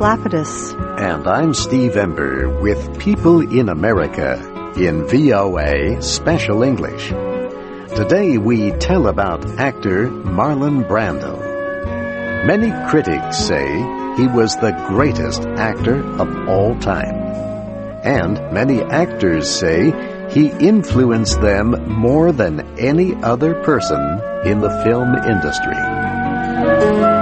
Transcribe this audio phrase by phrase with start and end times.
[0.00, 0.74] Lapidus.
[1.00, 4.34] And I'm Steve Ember with People in America
[4.76, 7.10] in VOA Special English.
[7.94, 11.38] Today we tell about actor Marlon Brando.
[12.44, 13.64] Many critics say
[14.16, 17.14] he was the greatest actor of all time.
[18.02, 19.92] And many actors say
[20.30, 24.00] he influenced them more than any other person
[24.44, 27.13] in the film industry.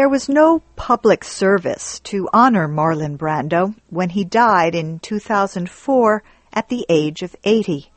[0.00, 6.22] There was no public service to honor Marlon Brando when he died in 2004
[6.54, 7.92] at the age of 80.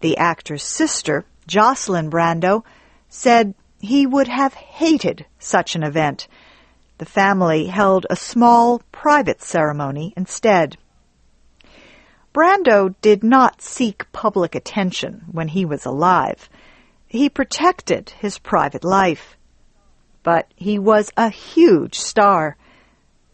[0.00, 2.62] The actor's sister, Jocelyn Brando,
[3.08, 6.28] said he would have hated such an event.
[6.98, 10.76] The family held a small private ceremony instead.
[12.34, 16.50] Brando did not seek public attention when he was alive.
[17.06, 19.38] He protected his private life.
[20.24, 22.56] But he was a huge star.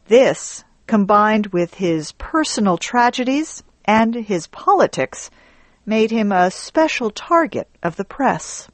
[0.08, 5.30] This, combined with his personal tragedies and his politics,
[5.86, 8.69] made him a special target of the press.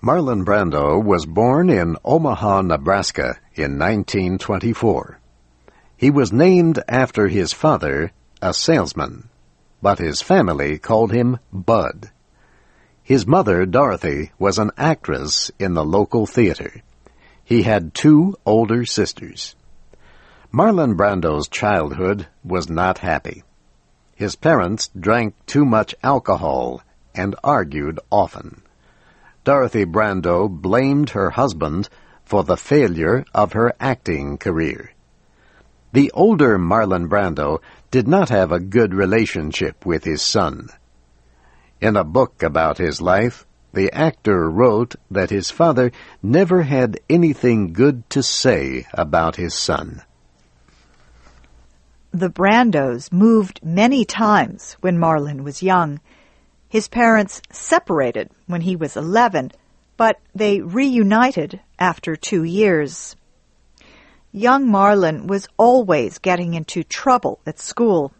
[0.00, 5.18] Marlon Brando was born in Omaha, Nebraska in 1924.
[5.96, 9.30] He was named after his father, a salesman,
[9.82, 12.10] but his family called him Bud.
[13.06, 16.82] His mother, Dorothy, was an actress in the local theater.
[17.44, 19.54] He had two older sisters.
[20.52, 23.44] Marlon Brando's childhood was not happy.
[24.16, 26.82] His parents drank too much alcohol
[27.14, 28.62] and argued often.
[29.44, 31.88] Dorothy Brando blamed her husband
[32.24, 34.90] for the failure of her acting career.
[35.92, 37.60] The older Marlon Brando
[37.92, 40.70] did not have a good relationship with his son.
[41.80, 45.92] In a book about his life, the actor wrote that his father
[46.22, 50.02] never had anything good to say about his son.
[52.12, 56.00] The Brandos moved many times when Marlon was young.
[56.66, 59.52] His parents separated when he was 11,
[59.98, 63.16] but they reunited after two years.
[64.32, 68.12] Young Marlon was always getting into trouble at school.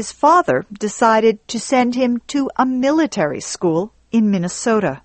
[0.00, 5.02] His father decided to send him to a military school in Minnesota.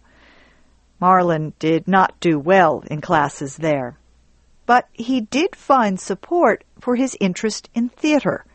[1.02, 3.98] Marlon did not do well in classes there,
[4.66, 8.46] but he did find support for his interest in theater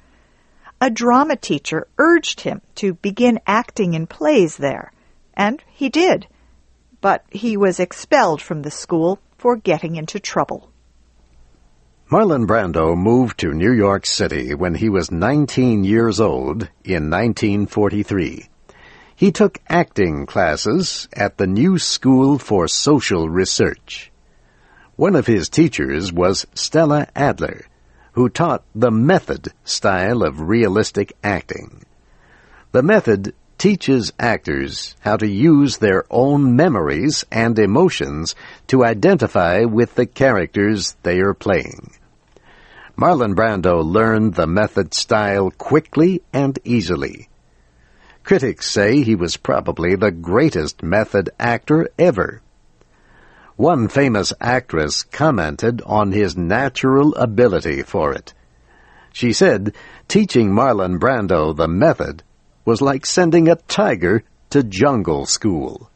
[0.81, 4.93] a drama teacher urged him to begin acting in plays there,
[5.35, 6.27] and he did.
[7.03, 10.70] But he was expelled from the school for getting into trouble.
[12.11, 18.49] Marlon Brando moved to New York City when he was 19 years old in 1943.
[19.15, 24.11] He took acting classes at the New School for Social Research.
[24.97, 27.67] One of his teachers was Stella Adler,
[28.15, 31.85] who taught the method style of realistic acting.
[32.73, 38.35] The method teaches actors how to use their own memories and emotions
[38.67, 41.93] to identify with the characters they are playing.
[43.01, 47.31] Marlon Brando learned the method style quickly and easily.
[48.25, 52.43] Critics say he was probably the greatest method actor ever.
[53.57, 58.35] One famous actress commented on his natural ability for it.
[59.15, 59.75] She said
[60.07, 62.23] teaching Marlon Brando the method
[62.67, 65.89] was like sending a tiger to jungle school.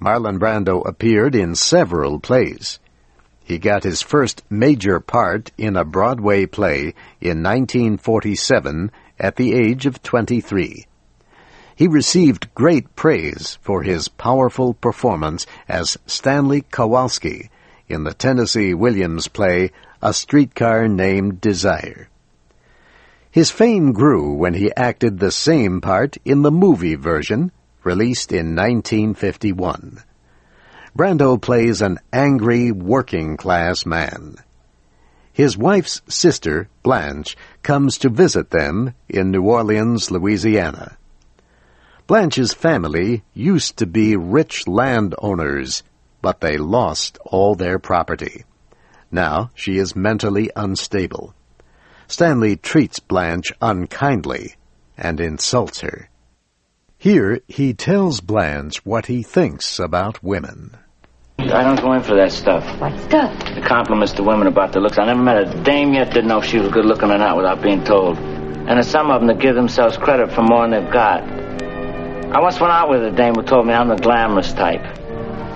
[0.00, 2.80] Marlon Brando appeared in several plays.
[3.46, 8.90] He got his first major part in a Broadway play in 1947
[9.20, 10.84] at the age of 23.
[11.76, 17.48] He received great praise for his powerful performance as Stanley Kowalski
[17.86, 19.70] in the Tennessee Williams play
[20.02, 22.08] A Streetcar Named Desire.
[23.30, 27.52] His fame grew when he acted the same part in the movie version,
[27.84, 30.02] released in 1951.
[30.96, 34.36] Brando plays an angry working class man.
[35.30, 40.96] His wife's sister, Blanche, comes to visit them in New Orleans, Louisiana.
[42.06, 45.82] Blanche's family used to be rich landowners,
[46.22, 48.46] but they lost all their property.
[49.10, 51.34] Now she is mentally unstable.
[52.08, 54.54] Stanley treats Blanche unkindly
[54.96, 56.08] and insults her.
[56.96, 60.78] Here he tells Blanche what he thinks about women.
[61.38, 62.64] I don't go in for that stuff.
[62.80, 63.54] What stuff?
[63.54, 64.98] The compliments to women about their looks.
[64.98, 67.36] I never met a dame yet didn't know if she was good looking or not
[67.36, 68.18] without being told.
[68.18, 71.22] And there's some of them that give themselves credit for more than they've got.
[71.22, 74.82] I once went out with a dame who told me I'm the glamorous type.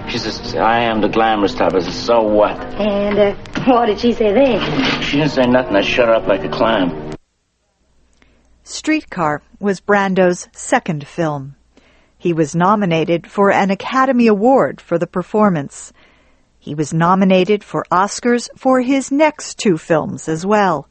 [0.09, 1.75] She says, I am the glamorous type.
[1.75, 2.57] I said, so what?
[2.75, 3.35] And uh,
[3.65, 5.03] what did she say then?
[5.03, 5.75] She didn't say nothing.
[5.75, 7.13] I shut her up like a clam.
[8.63, 11.57] Streetcar was Brando's second film.
[12.21, 15.91] He was nominated for an Academy Award for the performance.
[16.59, 20.87] He was nominated for Oscars for his next two films as well.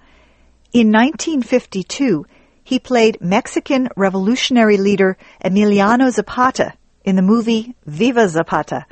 [0.73, 2.25] In 1952,
[2.63, 6.73] he played Mexican revolutionary leader Emiliano Zapata
[7.03, 8.87] in the movie Viva Zapata.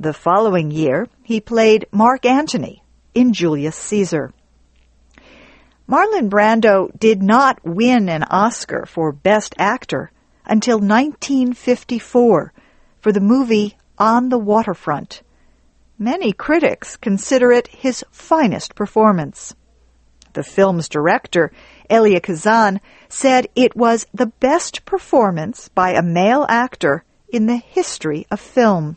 [0.00, 2.82] The following year, he played Mark Antony
[3.14, 4.32] in Julius Caesar.
[5.88, 10.10] Marlon Brando did not win an Oscar for Best Actor
[10.48, 12.52] until 1954
[13.00, 15.22] for the movie On the Waterfront.
[15.98, 19.54] Many critics consider it his finest performance.
[20.32, 21.50] The film's director,
[21.90, 28.26] Elia Kazan, said it was the best performance by a male actor in the history
[28.30, 28.96] of film.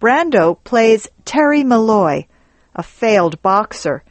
[0.00, 2.26] Brando plays Terry Malloy,
[2.74, 4.02] a failed boxer.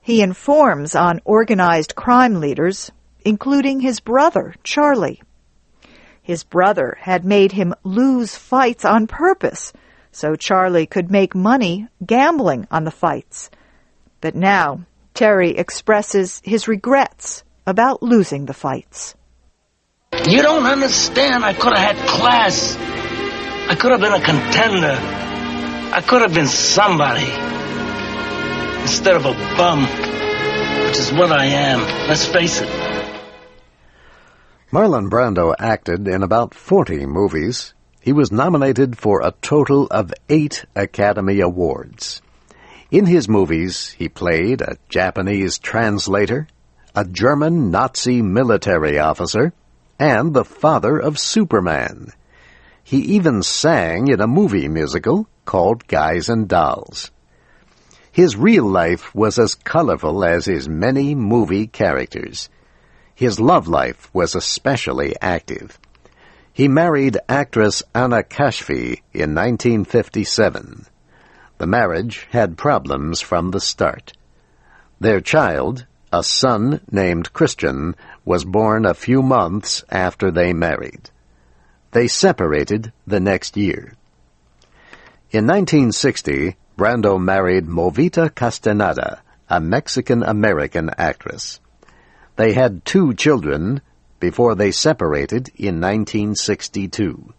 [0.00, 2.90] He informs on organized crime leaders,
[3.28, 5.20] including his brother, Charlie.
[6.22, 9.74] His brother had made him lose fights on purpose
[10.12, 13.50] so Charlie could make money gambling on the fights.
[14.22, 19.14] But now Terry expresses his regrets about losing the fights.
[20.26, 21.44] You don't understand.
[21.44, 22.76] I could have had class.
[22.76, 24.96] I could have been a contender.
[25.92, 27.28] I could have been somebody.
[28.80, 29.82] Instead of a bum,
[30.86, 31.80] which is what I am.
[32.08, 32.87] Let's face it.
[34.70, 37.72] Marlon Brando acted in about 40 movies.
[38.02, 42.20] He was nominated for a total of eight Academy Awards.
[42.90, 46.48] In his movies, he played a Japanese translator,
[46.94, 49.54] a German Nazi military officer,
[49.98, 52.12] and the father of Superman.
[52.84, 57.10] He even sang in a movie musical called Guys and Dolls.
[58.12, 62.50] His real life was as colorful as his many movie characters.
[63.18, 65.76] His love life was especially active.
[66.52, 70.86] He married actress Anna Kashfi in 1957.
[71.58, 74.12] The marriage had problems from the start.
[75.00, 81.10] Their child, a son named Christian, was born a few months after they married.
[81.90, 83.94] They separated the next year.
[85.32, 91.58] In 1960, Brando married Movita Castaneda, a Mexican-American actress.
[92.38, 93.82] They had two children
[94.18, 97.34] before they separated in 1962.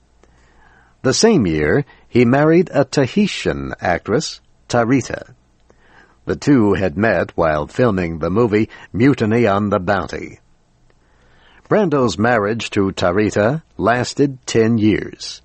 [1.01, 5.33] The same year, he married a Tahitian actress, Tarita.
[6.25, 10.39] The two had met while filming the movie Mutiny on the Bounty.
[11.67, 15.41] Brando's marriage to Tarita lasted ten years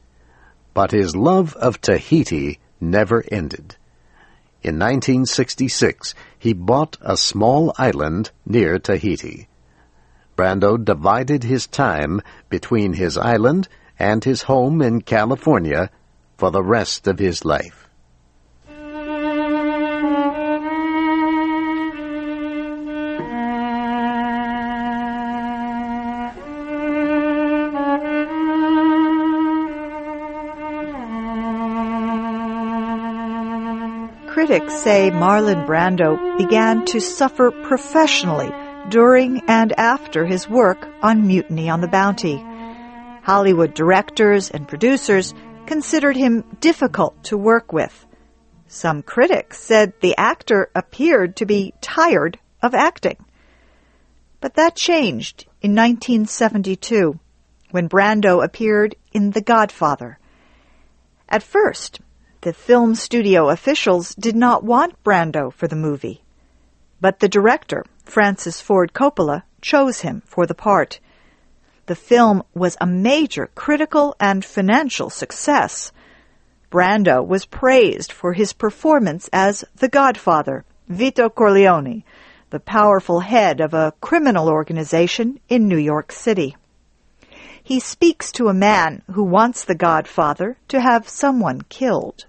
[0.75, 3.77] but his love of Tahiti never ended.
[4.65, 9.47] In 1966, he bought a small island near Tahiti.
[10.39, 15.91] Brando divided his time between his island and his home in California
[16.39, 17.84] for the rest of his life.
[34.47, 38.53] Critics say Marlon Brando began to suffer professionally
[38.91, 42.45] during and after his work on Mutiny on the Bounty.
[43.23, 45.33] Hollywood directors and producers
[45.65, 48.05] considered him difficult to work with.
[48.69, 53.17] Some critics said the actor appeared to be tired of acting.
[54.43, 57.19] But that changed in 1972
[57.71, 60.19] when Brando appeared in The Godfather.
[61.31, 62.01] At first,
[62.45, 66.21] the film studio officials did not want Brando for the movie.
[67.01, 71.01] But the director, Francis Ford Coppola, chose him for the part.
[71.87, 75.91] The film was a major critical and financial success.
[76.71, 82.05] Brando was praised for his performance as the Godfather, Vito Corleone,
[82.51, 86.57] the powerful head of a criminal organization in New York City.
[87.63, 92.27] He speaks to a man who wants the Godfather to have someone killed.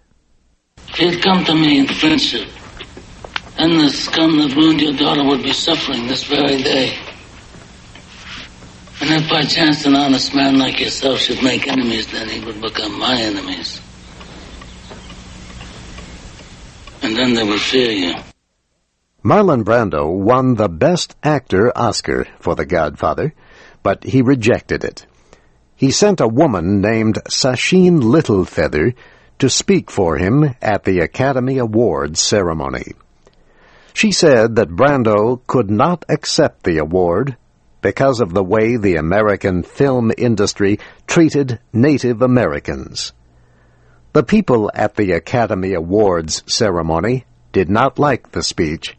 [0.98, 2.48] He'd come to me in friendship.
[3.58, 6.98] And the scum that ruined your daughter would be suffering this very day.
[9.02, 12.62] And if by chance an honest man like yourself should make enemies, then he would
[12.62, 13.82] become my enemies.
[17.02, 18.16] And then they would fear you.
[19.24, 23.34] Marlon Brando won the Best Actor Oscar for The Godfather,
[23.84, 25.06] but he rejected it.
[25.76, 28.94] He sent a woman named Sacheen Littlefeather
[29.40, 32.94] to speak for him at the Academy Awards ceremony.
[33.94, 37.38] She said that Brando could not accept the award
[37.82, 43.14] because of the way the American film industry treated Native Americans.
[44.14, 48.98] The people at the Academy Awards ceremony did not like the speech,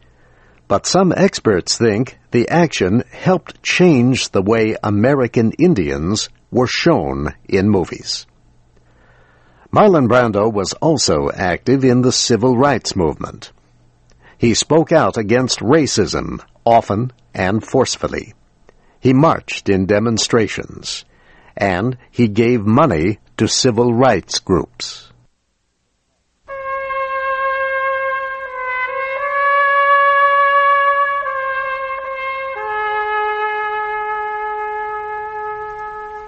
[0.67, 7.69] but some experts think the action helped change the way American Indians were shown in
[7.69, 8.25] movies.
[9.71, 13.51] Marlon Brando was also active in the civil rights movement.
[14.37, 18.33] He spoke out against racism often and forcefully.
[18.99, 21.03] He marched in demonstrations,
[21.55, 25.11] and he gave money to civil rights groups.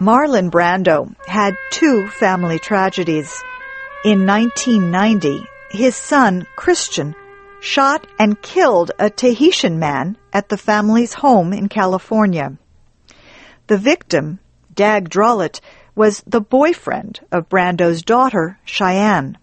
[0.01, 3.41] Marlon Brando had two family tragedies.
[4.03, 7.15] In 1990, his son, Christian,
[7.61, 12.57] shot and killed a Tahitian man at the family's home in California.
[13.67, 14.39] The victim,
[14.75, 15.61] Dag Drolet,
[15.95, 19.37] was the boyfriend of Brando's daughter, Cheyenne.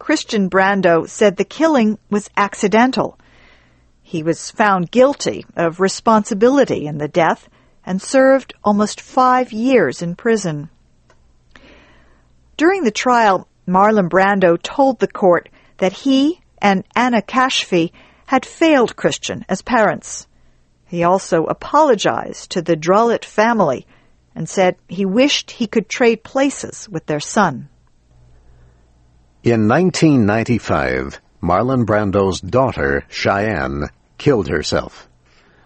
[0.00, 3.16] Christian Brando said the killing was accidental.
[4.02, 7.48] He was found guilty of responsibility in the death
[7.86, 10.70] and served almost five years in prison.
[12.56, 17.90] During the trial, Marlon Brando told the court that he and Anna Kashfi
[18.26, 20.28] had failed Christian as parents.
[20.86, 23.86] He also apologized to the Drolet family
[24.36, 27.68] and said he wished he could trade places with their son.
[29.42, 35.08] In 1995, Marlon Brando's daughter, Cheyenne, killed herself.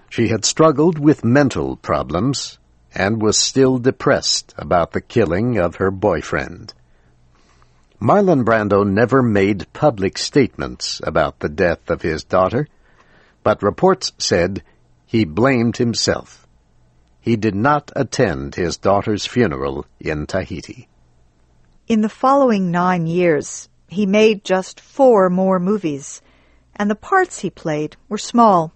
[0.08, 2.58] She had struggled with mental problems
[2.94, 6.72] and was still depressed about the killing of her boyfriend.
[8.00, 12.68] Marlon Brando never made public statements about the death of his daughter,
[13.42, 14.62] but reports said
[15.06, 16.46] he blamed himself.
[17.20, 20.88] He did not attend his daughter's funeral in Tahiti.
[21.88, 26.22] In the following nine years, he made just four more movies,
[26.76, 28.72] and the parts he played were small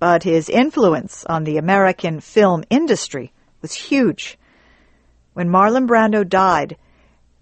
[0.00, 4.38] but his influence on the American film industry was huge.
[5.34, 6.76] When Marlon Brando died,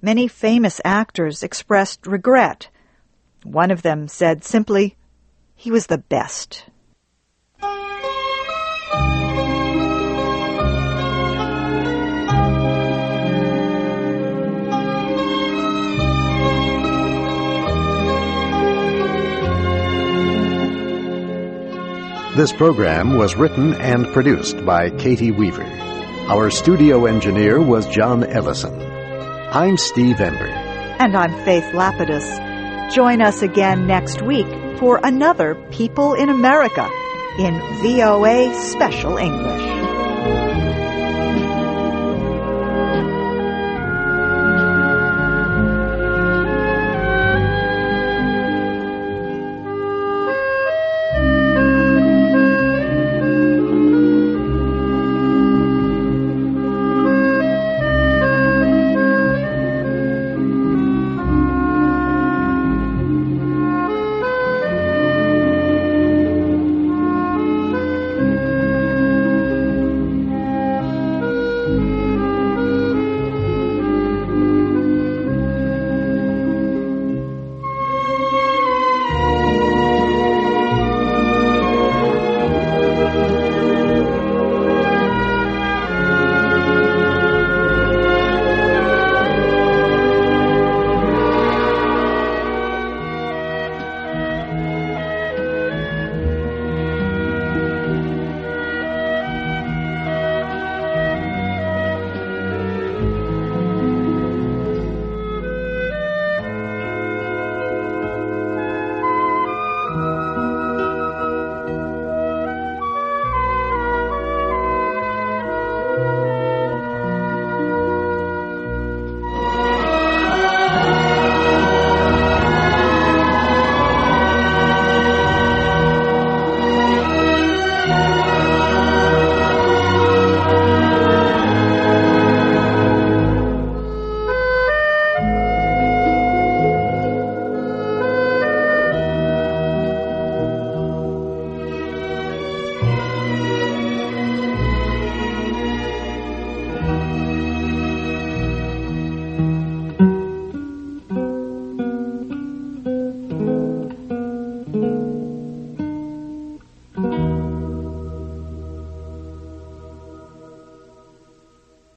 [0.01, 2.69] many famous actors expressed regret.
[3.45, 4.97] One of them said simply,
[5.55, 6.65] he was the best.
[22.39, 25.65] This program was written and produced by Katie Weaver.
[26.29, 28.88] Our studio engineer was John Ellison.
[29.51, 30.47] I'm Steve Ember.
[30.47, 32.93] And I'm Faith Lapidus.
[32.93, 34.47] Join us again next week
[34.79, 36.87] for another People in America
[37.39, 39.68] in VOA Special English.